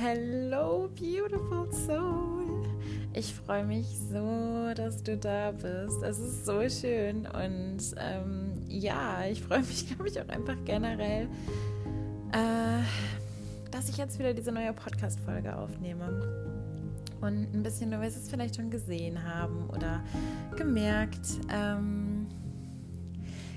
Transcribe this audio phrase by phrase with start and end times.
[0.00, 2.64] hello, beautiful soul.
[3.14, 6.02] Ich freue mich so, dass du da bist.
[6.02, 11.28] Es ist so schön und ähm, ja, ich freue mich, glaube ich, auch einfach generell,
[12.32, 12.82] äh,
[13.70, 16.08] dass ich jetzt wieder diese neue Podcast-Folge aufnehme.
[17.20, 20.02] Und ein bisschen, du wirst es vielleicht schon gesehen haben oder
[20.56, 21.38] gemerkt.
[21.52, 22.26] Ähm,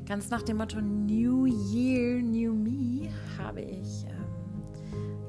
[0.06, 4.06] ganz nach dem Motto New Year, New Me habe ich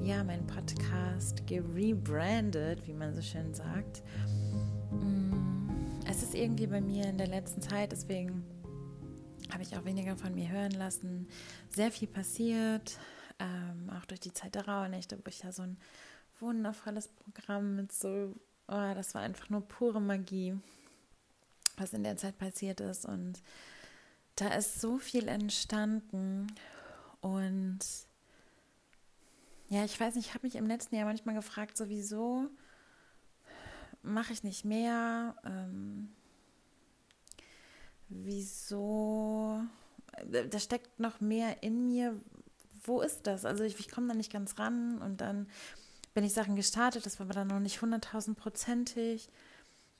[0.07, 4.03] ja meinen Podcast gerebrandet, wie man so schön sagt.
[4.89, 5.67] Mm,
[6.09, 8.45] es ist irgendwie bei mir in der letzten Zeit, deswegen
[9.51, 11.27] habe ich auch weniger von mir hören lassen.
[11.69, 12.97] Sehr viel passiert,
[13.39, 15.77] ähm, auch durch die Zeit der Rauhnächte, wo ich ja so ein
[16.39, 18.33] wundervolles Programm mit so,
[18.69, 20.55] oh, das war einfach nur pure Magie,
[21.75, 23.05] was in der Zeit passiert ist.
[23.05, 23.43] Und
[24.35, 26.47] da ist so viel entstanden
[27.19, 28.06] und
[29.69, 32.49] ja, ich weiß nicht, ich habe mich im letzten Jahr manchmal gefragt, sowieso
[34.01, 35.35] mache ich nicht mehr.
[35.45, 36.09] Ähm,
[38.09, 39.61] wieso?
[40.49, 42.19] Da steckt noch mehr in mir.
[42.83, 43.43] Wo ist das?
[43.43, 45.47] Also ich, ich komme da nicht ganz ran und dann
[46.13, 49.29] bin ich Sachen gestartet, das war aber dann noch nicht hunderttausendprozentig.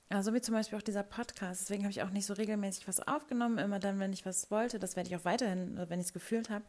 [0.08, 1.60] Also wie zum Beispiel auch dieser Podcast.
[1.60, 3.58] Deswegen habe ich auch nicht so regelmäßig was aufgenommen.
[3.58, 6.48] Immer dann, wenn ich was wollte, das werde ich auch weiterhin, wenn ich es gefühlt
[6.48, 6.64] habe,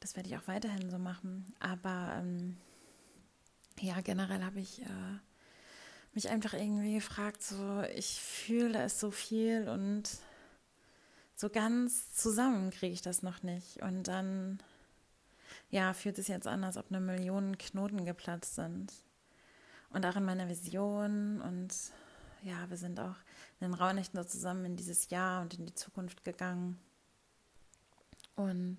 [0.00, 1.54] das werde ich auch weiterhin so machen.
[1.60, 2.56] Aber ähm,
[3.78, 5.18] ja, generell habe ich äh,
[6.14, 10.10] mich einfach irgendwie gefragt, so ich fühle, ist so viel und
[11.36, 13.82] so ganz zusammen kriege ich das noch nicht.
[13.82, 14.60] Und dann,
[15.70, 18.92] ja, fühlt es jetzt an, als ob eine Million Knoten geplatzt sind.
[19.90, 21.74] Und auch in meiner Vision und
[22.42, 23.16] ja, wir sind auch
[23.58, 26.78] in den Raunächten so zusammen in dieses Jahr und in die Zukunft gegangen.
[28.36, 28.78] Und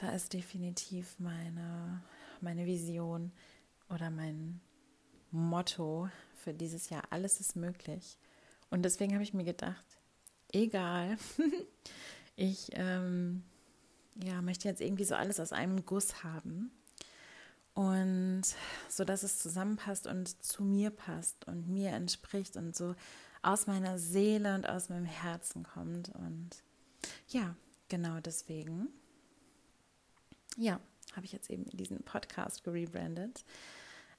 [0.00, 2.02] da ist definitiv meine,
[2.40, 3.32] meine Vision
[3.88, 4.60] oder mein
[5.30, 7.02] Motto für dieses Jahr.
[7.10, 8.16] Alles ist möglich.
[8.70, 9.84] Und deswegen habe ich mir gedacht,
[10.52, 11.16] egal,
[12.36, 13.42] ich ähm,
[14.22, 16.70] ja, möchte jetzt irgendwie so alles aus einem Guss haben.
[17.74, 18.42] Und
[18.88, 22.94] so dass es zusammenpasst und zu mir passt und mir entspricht und so
[23.42, 26.08] aus meiner Seele und aus meinem Herzen kommt.
[26.10, 26.62] Und
[27.28, 27.54] ja,
[27.88, 28.88] genau deswegen
[30.58, 30.80] ja,
[31.14, 33.44] habe ich jetzt eben diesen Podcast gerebrandet.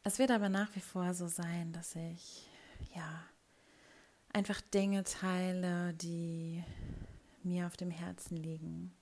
[0.03, 2.49] Es wird aber nach wie vor so sein, dass ich
[2.95, 3.23] ja
[4.31, 6.63] einfach Dinge teile, die
[7.43, 8.93] mir auf dem Herzen liegen,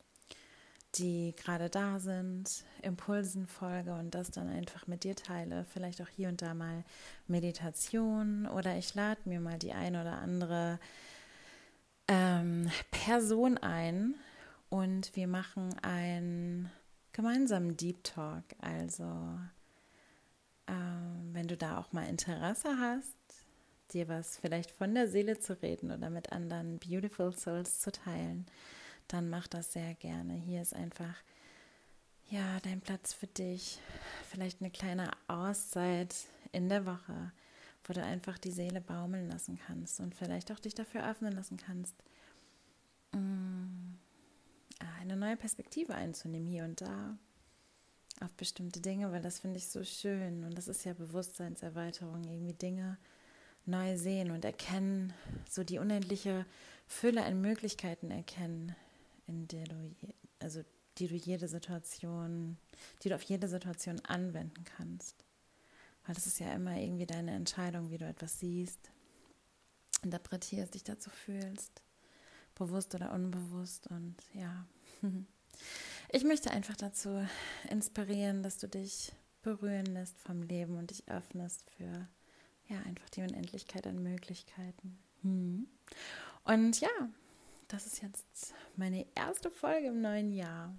[0.96, 5.66] die gerade da sind, Impulsen folge und das dann einfach mit dir teile.
[5.66, 6.84] Vielleicht auch hier und da mal
[7.28, 10.80] Meditation oder ich lade mir mal die ein oder andere
[12.08, 14.16] ähm, Person ein
[14.70, 16.72] und wir machen ein
[17.18, 18.44] gemeinsamen Deep Talk.
[18.62, 19.04] Also,
[20.68, 23.18] ähm, wenn du da auch mal Interesse hast,
[23.92, 28.46] dir was vielleicht von der Seele zu reden oder mit anderen Beautiful Souls zu teilen,
[29.08, 30.34] dann mach das sehr gerne.
[30.34, 31.16] Hier ist einfach
[32.30, 33.80] ja dein Platz für dich.
[34.30, 36.14] Vielleicht eine kleine Auszeit
[36.52, 37.32] in der Woche,
[37.86, 41.58] wo du einfach die Seele baumeln lassen kannst und vielleicht auch dich dafür öffnen lassen
[41.58, 41.96] kannst.
[43.14, 43.67] Mm
[45.12, 47.18] eine neue Perspektive einzunehmen hier und da
[48.20, 52.54] auf bestimmte Dinge, weil das finde ich so schön und das ist ja Bewusstseinserweiterung, irgendwie
[52.54, 52.98] Dinge
[53.66, 55.14] neu sehen und erkennen,
[55.50, 56.46] so die unendliche
[56.88, 58.76] Fülle an Möglichkeiten erkennen,
[59.28, 59.96] in der du,
[60.40, 60.64] also
[60.98, 62.58] die du jede Situation,
[63.04, 65.24] die du auf jede Situation anwenden kannst.
[66.06, 68.90] Weil das ist ja immer irgendwie deine Entscheidung, wie du etwas siehst,
[70.02, 71.82] interpretierst, dich dazu fühlst,
[72.56, 74.66] bewusst oder unbewusst und ja.
[76.10, 77.28] Ich möchte einfach dazu
[77.70, 82.08] inspirieren, dass du dich berühren lässt vom Leben und dich öffnest für
[82.68, 84.98] ja einfach die Unendlichkeit an Möglichkeiten.
[85.22, 85.68] Hm.
[86.44, 87.10] Und ja,
[87.68, 90.74] das ist jetzt meine erste Folge im neuen Jahr.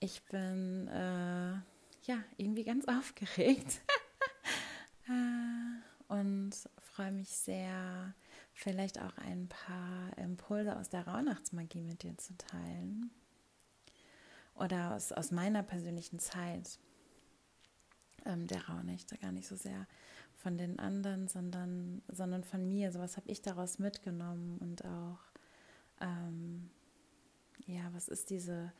[0.00, 1.52] Ich bin äh,
[2.04, 3.80] ja irgendwie ganz aufgeregt
[5.08, 8.14] äh, und freue mich sehr,
[8.58, 13.10] vielleicht auch ein paar Impulse aus der Rauhnachtsmagie mit dir zu teilen.
[14.56, 16.80] Oder aus, aus meiner persönlichen Zeit
[18.26, 19.86] ähm, der Rauhnächte, gar nicht so sehr
[20.34, 22.90] von den anderen, sondern, sondern von mir.
[22.90, 25.20] So was habe ich daraus mitgenommen und auch,
[26.00, 26.68] ähm,
[27.64, 28.72] ja, was ist diese,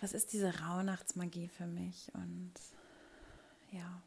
[0.00, 2.12] was ist diese Rauhnachtsmagie für mich?
[2.14, 2.54] Und
[3.70, 4.02] ja.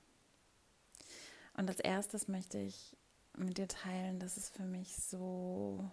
[1.55, 2.97] Und als erstes möchte ich
[3.37, 5.89] mit dir teilen, dass es für mich so,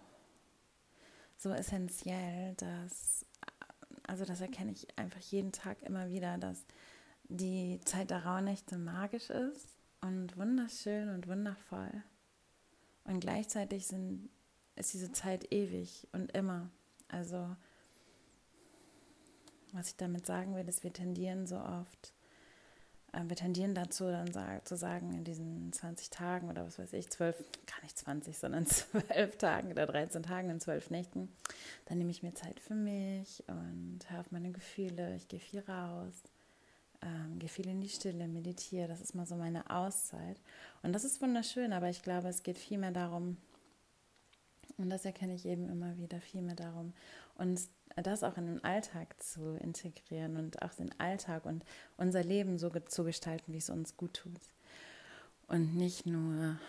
[1.37, 3.25] so essentiell, dass,
[4.03, 6.65] also das erkenne ich einfach jeden Tag immer wieder, dass
[7.29, 12.03] die Zeit der Rauhnächte magisch ist und wunderschön und wundervoll.
[13.03, 14.29] Und gleichzeitig sind,
[14.75, 16.69] ist diese Zeit ewig und immer.
[17.07, 17.55] Also,
[19.71, 22.13] was ich damit sagen will, ist, wir tendieren so oft,
[23.13, 24.29] wir tendieren dazu, dann
[24.63, 28.65] zu sagen, in diesen 20 Tagen oder was weiß ich, 12, gar nicht 20, sondern
[28.67, 31.29] 12 Tagen oder 13 Tagen in 12 Nächten,
[31.85, 35.61] dann nehme ich mir Zeit für mich und höre auf meine Gefühle, ich gehe viel
[35.61, 36.13] raus
[37.01, 38.87] ähm, gehe viel in die Stille, meditiere.
[38.87, 40.37] Das ist mal so meine Auszeit.
[40.81, 43.37] Und das ist wunderschön, aber ich glaube, es geht viel mehr darum,
[44.77, 46.93] und das erkenne ich eben immer wieder, viel mehr darum,
[47.37, 51.63] uns das auch in den Alltag zu integrieren und auch den Alltag und
[51.97, 54.53] unser Leben so zu gestalten, wie es uns gut tut.
[55.47, 56.59] Und nicht nur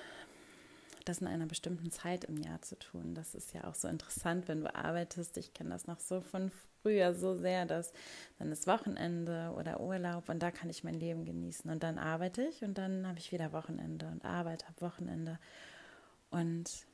[1.09, 3.15] das in einer bestimmten Zeit im Jahr zu tun.
[3.15, 5.37] Das ist ja auch so interessant, wenn du arbeitest.
[5.39, 6.51] Ich kenne das noch so von
[6.83, 7.93] früher so sehr, dass
[8.39, 11.71] dann ist Wochenende oder Urlaub und da kann ich mein Leben genießen.
[11.71, 15.39] Und dann arbeite ich und dann habe ich wieder Wochenende und Arbeit, habe Wochenende.
[16.31, 16.87] Und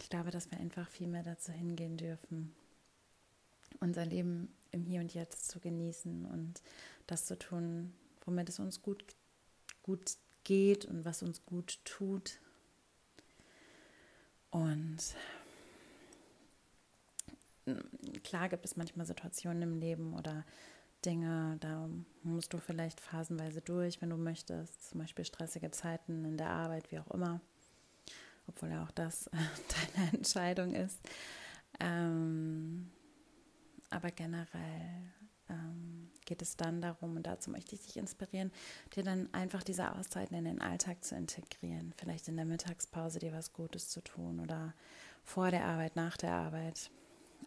[0.00, 2.54] ich glaube, dass wir einfach viel mehr dazu hingehen dürfen,
[3.80, 6.62] unser Leben im Hier und Jetzt zu genießen und
[7.06, 7.92] das zu tun,
[8.24, 9.04] womit es uns gut,
[9.82, 12.38] gut geht und was uns gut tut.
[14.50, 14.98] Und
[18.22, 20.44] klar gibt es manchmal Situationen im Leben oder
[21.04, 21.88] Dinge, da
[22.22, 26.90] musst du vielleicht phasenweise durch, wenn du möchtest, zum Beispiel stressige Zeiten in der Arbeit,
[26.90, 27.40] wie auch immer,
[28.46, 29.30] obwohl ja auch das
[29.94, 30.98] deine Entscheidung ist.
[31.80, 32.90] Ähm,
[33.94, 35.12] aber generell
[35.48, 38.50] ähm, geht es dann darum, und dazu möchte ich dich inspirieren,
[38.94, 41.92] dir dann einfach diese Auszeiten in den Alltag zu integrieren.
[41.96, 44.74] Vielleicht in der Mittagspause dir was Gutes zu tun oder
[45.22, 46.90] vor der Arbeit, nach der Arbeit.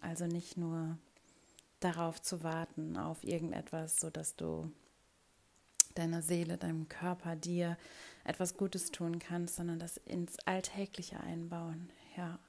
[0.02, 0.98] Also nicht nur
[1.80, 4.72] darauf zu warten, auf irgendetwas, sodass du
[5.96, 7.78] deiner Seele, deinem Körper, dir
[8.24, 11.90] etwas Gutes tun kannst, sondern das ins Alltägliche einbauen.
[12.16, 12.40] Ja.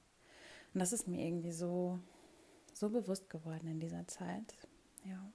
[0.74, 1.98] Und das ist mir irgendwie so,
[2.78, 4.54] so bewusst geworden in dieser Zeit.
[5.04, 5.30] Ja.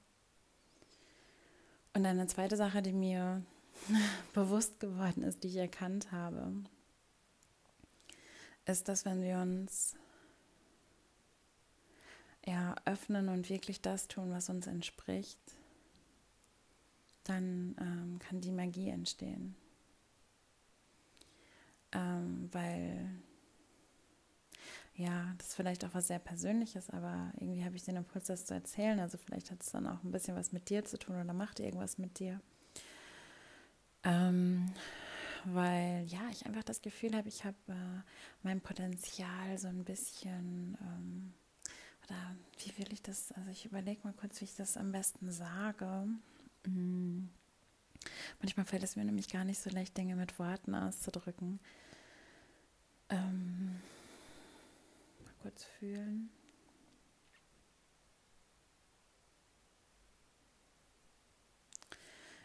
[1.94, 3.44] Und eine zweite Sache, die mir
[4.34, 6.54] bewusst geworden ist, die ich erkannt habe,
[8.66, 9.96] ist, dass wenn wir uns
[12.46, 15.40] ja, öffnen und wirklich das tun, was uns entspricht,
[17.24, 19.56] dann ähm, kann die Magie entstehen.
[21.94, 23.10] Ähm, weil,
[24.96, 28.46] ja, das ist vielleicht auch was sehr Persönliches, aber irgendwie habe ich den Impuls, das
[28.46, 29.00] zu erzählen.
[29.00, 31.60] Also vielleicht hat es dann auch ein bisschen was mit dir zu tun oder macht
[31.60, 32.40] irgendwas mit dir.
[34.04, 34.72] Ähm,
[35.46, 38.02] weil, ja, ich einfach das Gefühl habe, ich habe äh,
[38.44, 41.34] mein Potenzial so ein bisschen ähm,
[42.06, 45.32] oder wie will ich das, also ich überlege mal kurz, wie ich das am besten
[45.32, 46.08] sage.
[46.66, 47.30] Hm.
[48.42, 51.60] Manchmal fällt es mir nämlich gar nicht so leicht, Dinge mit Worten auszudrücken.
[53.10, 53.78] Ähm,
[55.44, 56.30] kurz fühlen.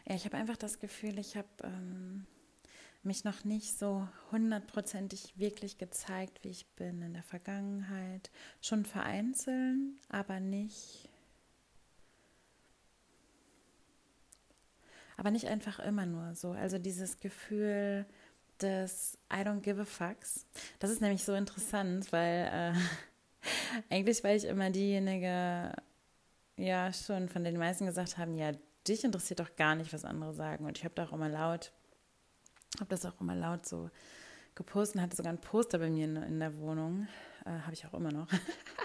[0.05, 2.27] Ja, ich habe einfach das Gefühl, ich habe ähm,
[3.03, 8.29] mich noch nicht so hundertprozentig wirklich gezeigt, wie ich bin in der Vergangenheit.
[8.59, 9.77] Schon vereinzelt,
[10.09, 11.09] aber nicht.
[15.15, 16.51] Aber nicht einfach immer nur so.
[16.51, 18.05] Also dieses Gefühl
[18.61, 20.45] des I don't give a fucks.
[20.79, 22.73] Das ist nämlich so interessant, weil äh,
[23.93, 25.73] eigentlich war ich immer diejenige,
[26.57, 28.51] ja, schon von den meisten gesagt haben, ja,
[28.87, 30.65] dich interessiert doch gar nicht, was andere sagen.
[30.65, 31.71] Und ich habe da auch immer laut
[32.77, 33.89] habe das auch immer laut so
[34.55, 37.07] gepostet und hatte sogar ein Poster bei mir in, in der Wohnung.
[37.45, 38.27] Äh, Habe ich auch immer noch.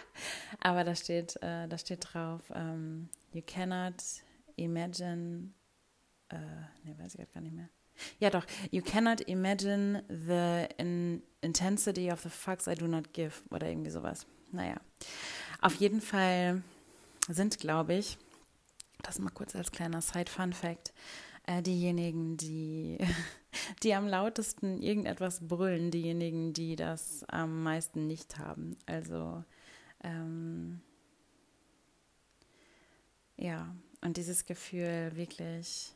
[0.60, 3.94] Aber da steht, äh, da steht drauf, ähm, you cannot
[4.56, 5.50] imagine,
[6.28, 6.36] äh,
[6.84, 7.68] ne, weiß ich gar nicht mehr.
[8.18, 8.44] Ja, doch.
[8.70, 13.42] You cannot imagine the in intensity of the fucks I do not give.
[13.50, 14.26] Oder irgendwie sowas.
[14.52, 14.76] Naja.
[15.60, 16.62] Auf jeden Fall
[17.28, 18.18] sind, glaube ich,
[19.02, 20.92] das mal kurz als kleiner Side-Fun-Fact,
[21.46, 22.98] äh, diejenigen, die,
[23.82, 28.76] die am lautesten irgendetwas brüllen, diejenigen, die das am meisten nicht haben.
[28.86, 29.44] Also
[30.02, 30.80] ähm,
[33.36, 35.92] ja, und dieses Gefühl wirklich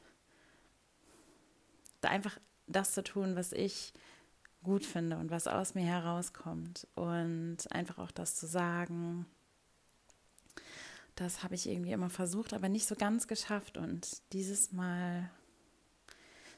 [2.04, 3.92] einfach das zu tun, was ich
[4.62, 9.26] gut finde und was aus mir herauskommt und einfach auch das zu sagen.
[11.14, 13.76] Das habe ich irgendwie immer versucht, aber nicht so ganz geschafft.
[13.76, 15.30] Und dieses Mal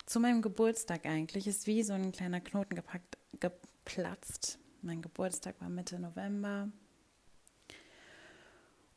[0.06, 4.58] zu meinem Geburtstag eigentlich ist wie so ein kleiner Knoten gepackt, geplatzt.
[4.82, 6.68] Mein Geburtstag war Mitte November.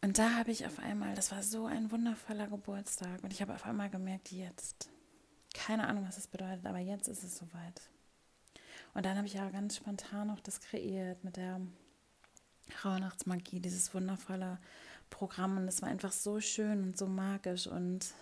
[0.02, 3.54] Und da habe ich auf einmal, das war so ein wundervoller Geburtstag und ich habe
[3.54, 4.90] auf einmal gemerkt, jetzt,
[5.54, 7.90] keine Ahnung, was das bedeutet, aber jetzt ist es soweit.
[8.94, 11.62] Und dann habe ich ja ganz spontan auch das kreiert mit der
[12.84, 14.60] Rauhnachtsmagie, dieses wundervolle
[15.10, 15.58] Programm.
[15.58, 18.14] Und es war einfach so schön und so magisch und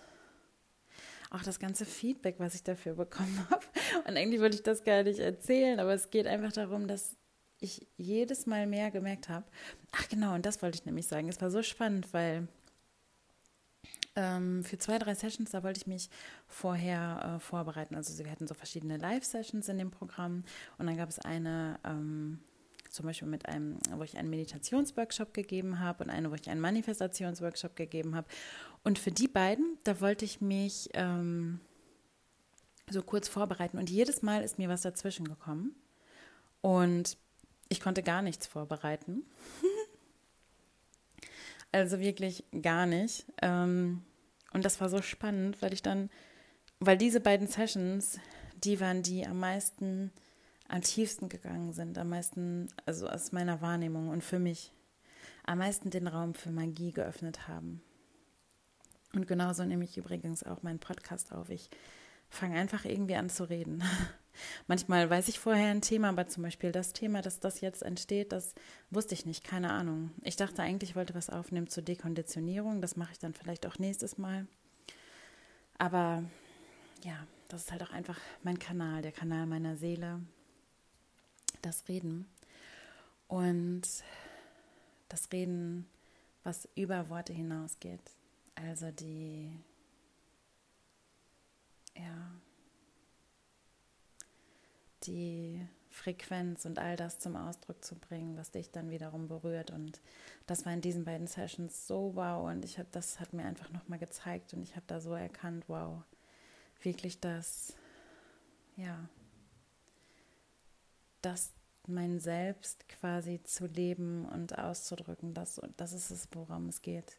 [1.30, 3.64] auch das ganze Feedback, was ich dafür bekommen habe.
[4.06, 7.16] Und eigentlich wollte ich das gar nicht erzählen, aber es geht einfach darum, dass
[7.60, 9.46] ich jedes Mal mehr gemerkt habe.
[9.92, 11.28] Ach genau, und das wollte ich nämlich sagen.
[11.28, 12.48] Es war so spannend, weil
[14.14, 16.10] ähm, für zwei, drei Sessions, da wollte ich mich
[16.46, 17.94] vorher äh, vorbereiten.
[17.94, 20.44] Also wir hatten so verschiedene Live-Sessions in dem Programm
[20.78, 22.38] und dann gab es eine, ähm,
[22.90, 26.60] zum Beispiel mit einem, wo ich einen Meditationsworkshop gegeben habe und eine, wo ich einen
[26.60, 28.28] Manifestationsworkshop gegeben habe.
[28.84, 31.60] Und für die beiden, da wollte ich mich ähm,
[32.90, 35.74] so kurz vorbereiten und jedes Mal ist mir was dazwischen gekommen
[36.60, 37.16] und
[37.70, 39.24] ich konnte gar nichts vorbereiten.
[41.72, 43.24] Also wirklich gar nicht.
[43.40, 44.02] Ähm,
[44.52, 46.10] und das war so spannend, weil ich dann,
[46.78, 48.18] weil diese beiden Sessions,
[48.62, 50.12] die waren die am meisten,
[50.68, 54.72] am tiefsten gegangen sind, am meisten, also aus meiner Wahrnehmung und für mich,
[55.44, 57.82] am meisten den Raum für Magie geöffnet haben.
[59.14, 61.50] Und genauso nehme ich übrigens auch meinen Podcast auf.
[61.50, 61.68] Ich
[62.28, 63.82] fange einfach irgendwie an zu reden.
[64.66, 68.32] Manchmal weiß ich vorher ein Thema, aber zum Beispiel das Thema, dass das jetzt entsteht,
[68.32, 68.54] das
[68.90, 70.10] wusste ich nicht, keine Ahnung.
[70.22, 73.78] Ich dachte eigentlich, ich wollte was aufnehmen zur Dekonditionierung, das mache ich dann vielleicht auch
[73.78, 74.46] nächstes Mal.
[75.78, 76.24] Aber
[77.04, 80.20] ja, das ist halt auch einfach mein Kanal, der Kanal meiner Seele,
[81.60, 82.26] das Reden.
[83.28, 83.82] Und
[85.08, 85.86] das Reden,
[86.44, 88.00] was über Worte hinausgeht.
[88.54, 89.50] Also die,
[91.96, 92.32] ja,
[95.06, 99.70] die Frequenz und all das zum Ausdruck zu bringen, was dich dann wiederum berührt.
[99.70, 100.00] Und
[100.46, 102.50] das war in diesen beiden Sessions so wow.
[102.50, 105.64] Und ich habe das hat mir einfach nochmal gezeigt und ich habe da so erkannt,
[105.68, 106.02] wow,
[106.82, 107.74] wirklich das,
[108.76, 109.08] ja,
[111.20, 111.52] das
[111.86, 117.18] mein Selbst quasi zu leben und auszudrücken, das, das ist es, worum es geht.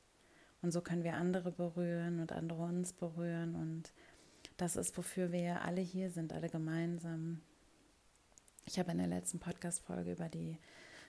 [0.62, 3.56] Und so können wir andere berühren und andere uns berühren.
[3.56, 3.92] Und
[4.56, 7.42] das ist, wofür wir alle hier sind, alle gemeinsam.
[8.66, 10.58] Ich habe in der letzten Podcast-Folge über die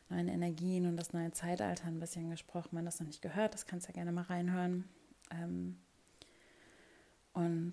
[0.09, 2.71] neuen Energien und das neue Zeitalter ein bisschen gesprochen.
[2.73, 4.89] Wenn das noch nicht gehört, das kannst du ja gerne mal reinhören.
[5.31, 5.79] Ähm,
[7.33, 7.73] und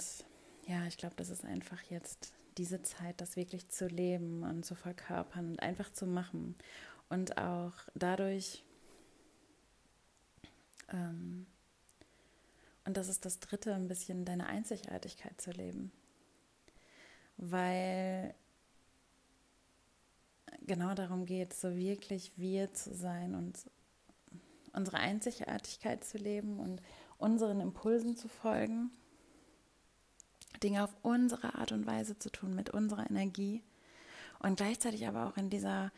[0.68, 4.76] ja, ich glaube, das ist einfach jetzt diese Zeit, das wirklich zu leben und zu
[4.76, 6.56] verkörpern und einfach zu machen.
[7.10, 8.64] Und auch dadurch,
[10.90, 11.48] ähm,
[12.86, 15.92] und das ist das Dritte, ein bisschen deine Einzigartigkeit zu leben.
[17.38, 18.36] Weil
[20.62, 23.58] genau darum geht, so wirklich wir zu sein und
[24.74, 26.82] unsere Einzigartigkeit zu leben und
[27.18, 28.92] unseren Impulsen zu folgen,
[30.64, 33.64] Dinge auf unsere Art und Weise zu tun, mit unserer Energie
[34.40, 35.92] und gleichzeitig aber auch in dieser,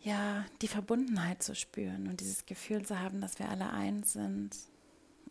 [0.00, 4.56] ja, die Verbundenheit zu spüren und dieses Gefühl zu haben, dass wir alle eins sind.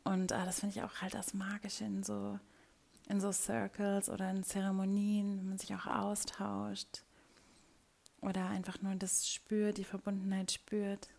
[0.03, 2.39] Und ah, das finde ich auch halt das Magische in so,
[3.09, 7.03] in so Circles oder in Zeremonien, wenn man sich auch austauscht
[8.25, 11.09] oder einfach nur das spürt, die Verbundenheit spürt,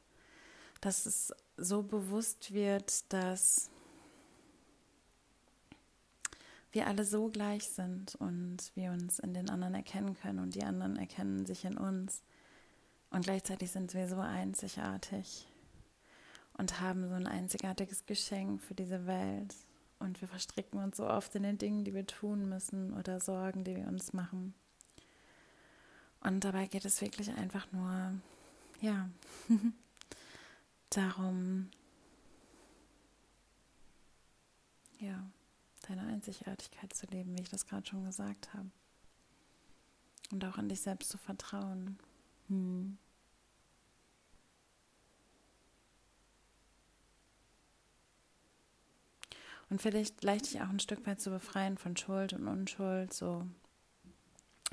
[0.81, 3.71] dass es so bewusst wird, dass
[6.73, 10.65] wir alle so gleich sind und wir uns in den anderen erkennen können und die
[10.65, 12.23] anderen erkennen sich in uns.
[13.11, 15.47] Und gleichzeitig sind wir so einzigartig
[16.59, 19.55] und haben so ein einzigartiges Geschenk für diese Welt.
[19.99, 23.65] Und wir verstricken uns so oft in den Dingen, die wir tun müssen oder Sorgen,
[23.65, 24.55] die wir uns machen.
[26.27, 28.13] Und dabei geht es wirklich einfach nur,
[28.81, 29.09] ja,
[30.91, 31.71] darum,
[34.99, 35.25] ja,
[35.87, 38.69] deine Einzigartigkeit zu leben, wie ich das gerade schon gesagt habe.
[40.33, 41.97] Und auch an dich selbst zu vertrauen.
[42.49, 42.99] Hm.
[49.71, 53.47] Und vielleicht leicht dich auch ein Stück weit zu befreien von Schuld und Unschuld, so,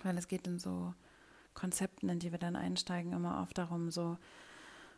[0.02, 0.96] weil es geht in so
[1.54, 4.18] Konzepten, in die wir dann einsteigen, immer oft darum, so,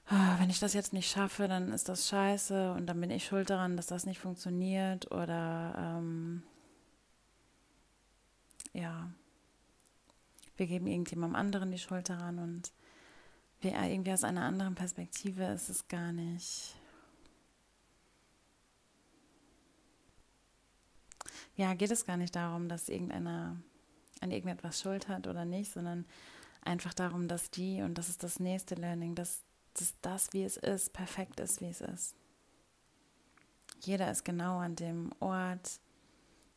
[0.07, 3.25] ah, wenn ich das jetzt nicht schaffe, dann ist das scheiße und dann bin ich
[3.25, 6.43] schuld daran, dass das nicht funktioniert oder ähm,
[8.73, 9.09] ja,
[10.57, 12.71] wir geben irgendjemandem anderen die Schuld daran und
[13.61, 16.75] wir irgendwie aus einer anderen Perspektive ist es gar nicht.
[21.55, 23.55] Ja, geht es gar nicht darum, dass irgendeiner
[24.21, 26.05] an irgendetwas Schuld hat oder nicht, sondern
[26.65, 29.43] einfach darum, dass die, und das ist das nächste Learning, dass,
[29.75, 32.15] dass das, wie es ist, perfekt ist, wie es ist.
[33.81, 35.79] jeder ist genau an dem Ort,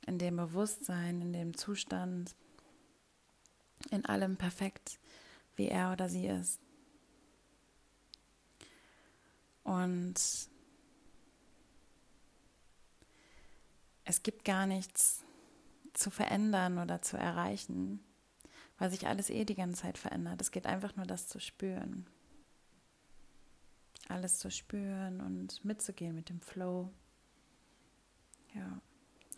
[0.06, 2.34] in dem Bewusstsein, in dem Zustand,
[3.90, 4.98] in allem perfekt,
[5.56, 6.60] wie er oder sie ist.
[9.62, 10.48] Und
[14.04, 15.22] es gibt gar nichts
[15.92, 18.02] zu verändern oder zu erreichen,
[18.78, 20.40] weil sich alles eh die ganze Zeit verändert.
[20.40, 22.06] Es geht einfach nur das zu spüren.
[24.08, 26.90] Alles zu spüren und mitzugehen mit dem Flow.
[28.54, 28.80] Ja.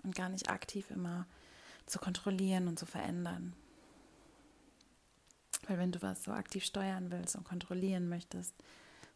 [0.02, 1.26] Und gar nicht aktiv immer
[1.87, 3.54] zu kontrollieren und zu verändern.
[5.66, 8.54] Weil wenn du was so aktiv steuern willst und kontrollieren möchtest,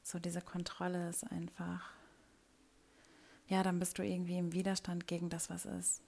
[0.02, 1.90] so diese Kontrolle ist einfach,
[3.48, 6.02] ja, dann bist du irgendwie im Widerstand gegen das, was ist.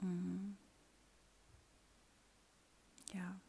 [0.00, 0.56] Mhm.
[3.12, 3.40] Ja.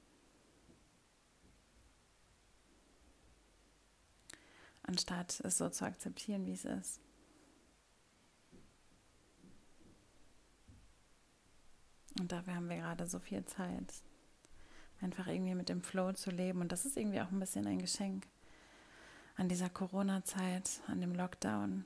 [4.83, 6.99] Anstatt es so zu akzeptieren, wie es ist.
[12.19, 13.93] Und dafür haben wir gerade so viel Zeit,
[14.99, 16.61] einfach irgendwie mit dem Flow zu leben.
[16.61, 18.27] Und das ist irgendwie auch ein bisschen ein Geschenk
[19.37, 21.85] an dieser Corona-Zeit, an dem Lockdown.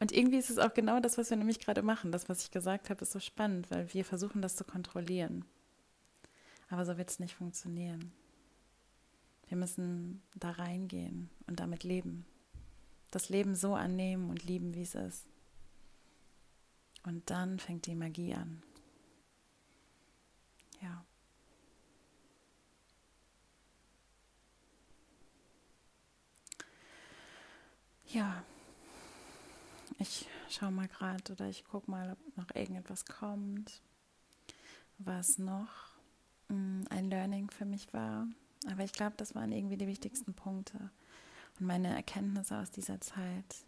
[0.00, 2.12] Und irgendwie ist es auch genau das, was wir nämlich gerade machen.
[2.12, 5.44] Das, was ich gesagt habe, ist so spannend, weil wir versuchen, das zu kontrollieren.
[6.68, 8.12] Aber so wird es nicht funktionieren.
[9.48, 12.26] Wir müssen da reingehen und damit leben.
[13.10, 15.26] Das Leben so annehmen und lieben, wie es ist.
[17.04, 18.62] Und dann fängt die Magie an.
[20.82, 21.04] Ja.
[28.06, 28.44] Ja,
[29.98, 33.82] ich schaue mal gerade oder ich gucke mal, ob noch irgendetwas kommt,
[34.98, 35.68] was noch
[36.48, 38.26] mh, mm, ein Learning für mich war.
[38.70, 40.90] Aber ich glaube, das waren irgendwie die wichtigsten Punkte
[41.58, 43.64] und meine Erkenntnisse aus dieser Zeit.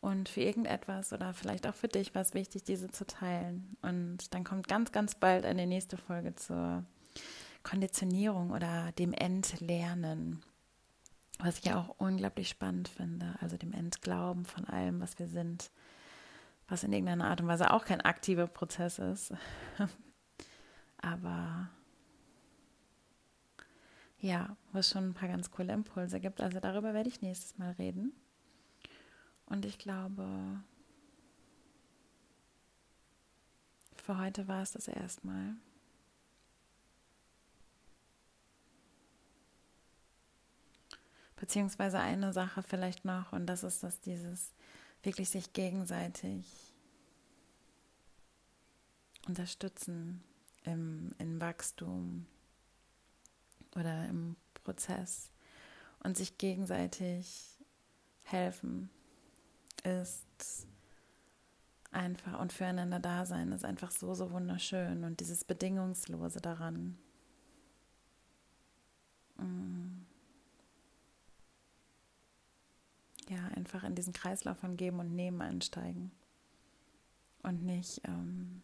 [0.00, 3.76] Und für irgendetwas oder vielleicht auch für dich war es wichtig, diese zu teilen.
[3.82, 6.84] Und dann kommt ganz, ganz bald eine nächste Folge zur
[7.62, 10.42] Konditionierung oder dem Entlernen
[11.42, 15.70] was ich auch unglaublich spannend finde, also dem Entglauben von allem, was wir sind,
[16.68, 19.32] was in irgendeiner Art und Weise auch kein aktiver Prozess ist.
[20.98, 21.70] Aber
[24.20, 26.40] ja, was schon ein paar ganz coole Impulse gibt.
[26.40, 28.12] Also darüber werde ich nächstes Mal reden.
[29.46, 30.60] Und ich glaube,
[33.96, 35.56] für heute war es das erstmal.
[41.40, 44.52] Beziehungsweise eine Sache vielleicht noch, und das ist, dass dieses
[45.02, 46.46] wirklich sich gegenseitig
[49.26, 50.22] unterstützen
[50.64, 52.26] im, im Wachstum
[53.74, 55.30] oder im Prozess
[56.00, 57.58] und sich gegenseitig
[58.24, 58.90] helfen
[59.82, 60.66] ist
[61.90, 66.98] einfach und füreinander da sein ist einfach so, so wunderschön und dieses Bedingungslose daran.
[69.38, 69.69] Mm.
[73.30, 76.10] Ja, einfach in diesen Kreislauf von Geben und Nehmen einsteigen.
[77.42, 78.60] Und nicht, ähm,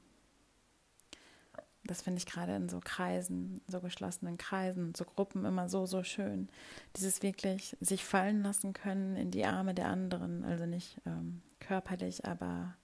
[1.85, 6.02] das finde ich gerade in so Kreisen, so geschlossenen Kreisen, so Gruppen immer so, so
[6.02, 6.48] schön.
[6.96, 12.24] Dieses wirklich sich fallen lassen können in die Arme der anderen, also nicht ähm, körperlich,
[12.26, 12.74] aber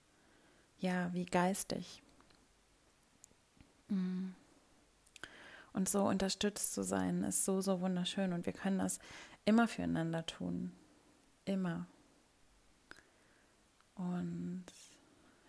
[0.78, 2.00] ja, wie geistig.
[3.88, 4.28] Mm.
[5.72, 8.32] Und so unterstützt zu sein, ist so, so wunderschön.
[8.32, 9.00] Und wir können das
[9.46, 10.70] immer füreinander tun.
[11.44, 11.87] Immer.
[13.94, 14.64] Und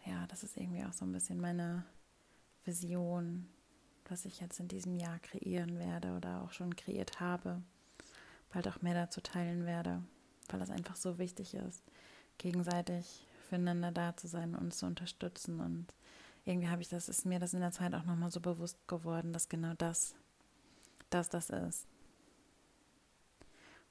[0.05, 1.85] ja, das ist irgendwie auch so ein bisschen meine
[2.65, 3.47] Vision,
[4.09, 7.61] was ich jetzt in diesem Jahr kreieren werde oder auch schon kreiert habe,
[8.51, 10.03] bald auch mehr dazu teilen werde,
[10.49, 11.83] weil das einfach so wichtig ist,
[12.37, 15.59] gegenseitig füreinander da zu sein und zu unterstützen.
[15.59, 15.93] Und
[16.45, 19.31] irgendwie habe ich das, ist mir das in der Zeit auch nochmal so bewusst geworden,
[19.31, 20.15] dass genau das,
[21.09, 21.87] dass das ist,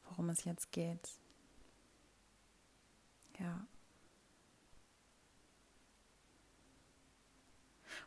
[0.09, 1.22] worum es jetzt geht.
[3.39, 3.67] Ja.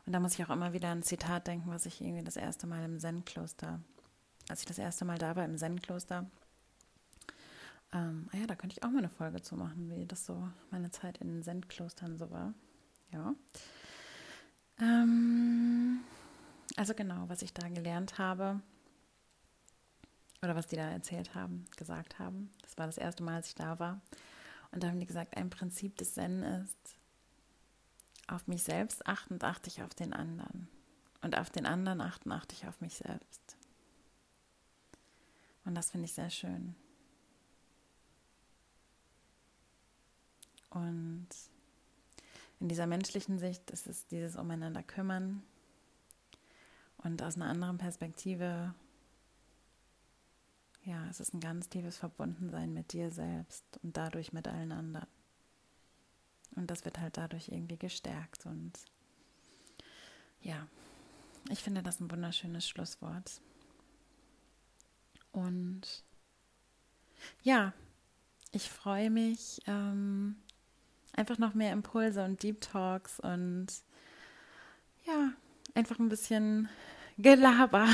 [0.05, 2.35] Und da muss ich auch immer wieder an ein Zitat denken, was ich irgendwie das
[2.35, 3.79] erste Mal im Zen-Kloster,
[4.49, 6.29] als ich das erste Mal da war im Zen-Kloster,
[7.95, 10.49] ähm, ah ja, da könnte ich auch mal eine Folge zu machen, wie das so
[10.69, 12.53] meine Zeit in Zen-Klostern so war.
[13.11, 13.33] Ja.
[14.81, 16.01] Ähm,
[16.75, 18.61] also genau, was ich da gelernt habe
[20.41, 22.51] oder was die da erzählt haben, gesagt haben.
[22.63, 24.01] Das war das erste Mal, als ich da war.
[24.75, 26.97] Und da haben die gesagt, ein Prinzip des Zen ist,
[28.27, 30.67] auf mich selbst achtend achte ich auf den anderen.
[31.21, 33.55] Und auf den anderen achten achte ich auf mich selbst.
[35.63, 36.75] Und das finde ich sehr schön.
[40.71, 41.29] Und
[42.59, 45.41] in dieser menschlichen Sicht ist es dieses Umeinander kümmern.
[46.97, 48.75] Und aus einer anderen Perspektive
[50.85, 55.07] ja, es ist ein ganz tiefes Verbundensein mit dir selbst und dadurch mit allen anderen.
[56.55, 58.45] Und das wird halt dadurch irgendwie gestärkt.
[58.45, 58.71] Und
[60.41, 60.67] ja,
[61.49, 63.41] ich finde das ein wunderschönes Schlusswort.
[65.31, 66.03] Und
[67.43, 67.73] ja,
[68.51, 69.59] ich freue mich.
[69.65, 70.37] Ähm,
[71.13, 73.67] einfach noch mehr Impulse und Deep Talks und
[75.05, 75.31] ja,
[75.73, 76.69] einfach ein bisschen
[77.17, 77.87] Gelaber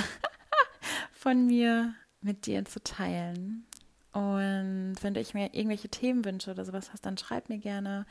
[1.14, 3.66] von mir mit dir zu teilen.
[4.14, 8.06] Und wenn du mir irgendwelche Themenwünsche oder sowas hast, dann schreib mir gerne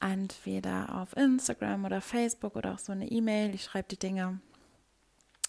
[0.00, 3.54] entweder auf Instagram oder Facebook oder auch so eine E-Mail.
[3.54, 4.40] Ich schreibe die Dinge,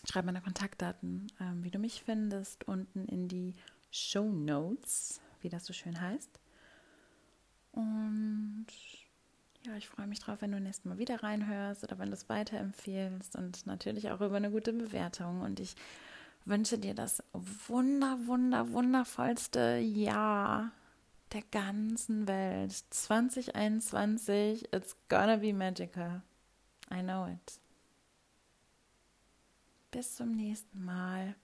[0.05, 3.55] schreibe meine Kontaktdaten, ähm, wie du mich findest, unten in die
[3.89, 6.39] Show Notes, wie das so schön heißt.
[7.71, 8.67] Und
[9.65, 12.29] ja, ich freue mich drauf, wenn du nächstes Mal wieder reinhörst oder wenn du es
[12.29, 15.41] weiterempfehlst und natürlich auch über eine gute Bewertung.
[15.41, 15.75] Und ich
[16.45, 17.23] wünsche dir das
[17.67, 20.71] wunder, wunder, wundervollste Jahr
[21.31, 22.71] der ganzen Welt.
[22.89, 26.21] 2021, it's gonna be magical.
[26.91, 27.59] I know it.
[29.91, 31.35] Bis zum nächsten Mal.